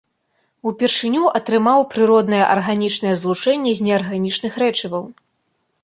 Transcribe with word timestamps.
Упершыню 0.69 1.25
атрымаў 1.41 1.85
прыроднае 1.93 2.41
арганічнае 2.55 3.13
злучэнне 3.23 3.71
з 3.81 3.87
неарганічных 3.91 4.53
рэчываў. 4.65 5.03